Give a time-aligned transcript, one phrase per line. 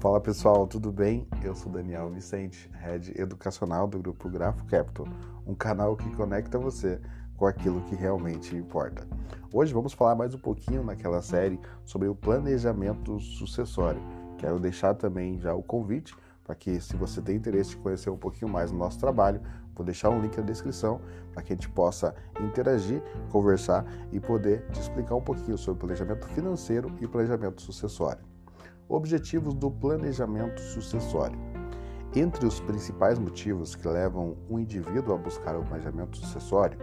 [0.00, 1.28] Fala pessoal, tudo bem?
[1.42, 5.06] Eu sou Daniel Vicente, head educacional do grupo Grafo Capital,
[5.46, 6.98] um canal que conecta você
[7.36, 9.06] com aquilo que realmente importa.
[9.52, 14.00] Hoje vamos falar mais um pouquinho naquela série sobre o planejamento sucessório.
[14.38, 18.16] Quero deixar também já o convite para que, se você tem interesse em conhecer um
[18.16, 19.42] pouquinho mais do nosso trabalho,
[19.74, 20.98] vou deixar um link na descrição
[21.34, 26.26] para que a gente possa interagir, conversar e poder te explicar um pouquinho sobre planejamento
[26.28, 28.29] financeiro e planejamento sucessório.
[28.88, 31.38] Objetivos do planejamento sucessório.
[32.14, 36.76] Entre os principais motivos que levam um indivíduo a buscar o planejamento sucessório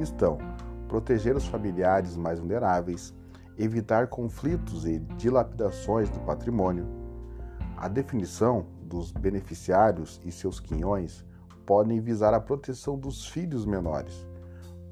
[0.00, 0.38] estão
[0.88, 3.14] proteger os familiares mais vulneráveis,
[3.56, 6.86] evitar conflitos e dilapidações do patrimônio.
[7.76, 11.24] A definição dos beneficiários e seus quinhões
[11.64, 14.26] podem visar a proteção dos filhos menores,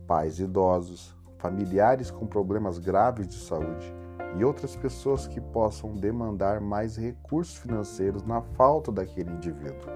[0.06, 4.01] pais idosos, familiares com problemas graves de saúde
[4.36, 9.90] e outras pessoas que possam demandar mais recursos financeiros na falta daquele indivíduo.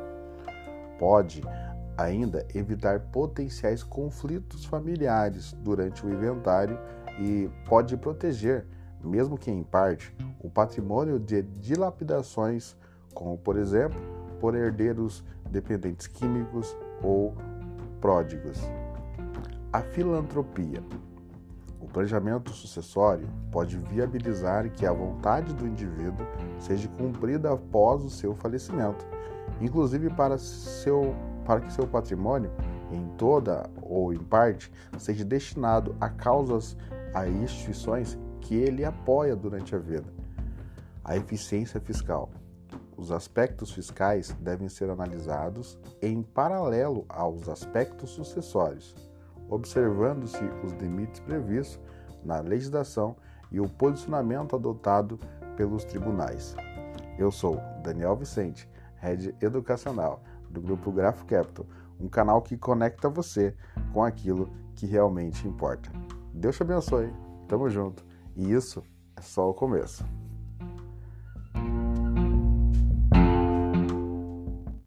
[0.99, 1.43] Pode
[1.97, 6.79] ainda evitar potenciais conflitos familiares durante o inventário
[7.19, 8.67] e pode proteger,
[9.03, 12.77] mesmo que em parte, o patrimônio de dilapidações,
[13.15, 13.99] como por exemplo,
[14.41, 17.35] por herdeiros dependentes químicos ou
[18.01, 18.61] pródigos.
[19.73, 20.83] A filantropia.
[21.97, 26.27] Planejamento sucessório pode viabilizar que a vontade do indivíduo
[26.61, 29.03] seja cumprida após o seu falecimento,
[29.63, 32.51] inclusive para, seu, para que seu patrimônio,
[32.93, 36.77] em toda ou em parte, seja destinado a causas,
[37.15, 40.13] a instituições que ele apoia durante a vida.
[41.03, 42.29] A eficiência fiscal.
[42.95, 48.95] Os aspectos fiscais devem ser analisados em paralelo aos aspectos sucessórios
[49.49, 51.81] observando-se os limites previstos
[52.25, 53.17] na legislação
[53.51, 55.19] e o posicionamento adotado
[55.57, 56.55] pelos tribunais.
[57.19, 61.67] Eu sou Daniel Vicente, Head Educacional do Grupo Grafo Capital,
[61.99, 63.55] um canal que conecta você
[63.93, 65.91] com aquilo que realmente importa.
[66.33, 67.13] Deus te abençoe,
[67.49, 68.05] tamo junto,
[68.35, 68.83] e isso
[69.17, 70.05] é só o começo.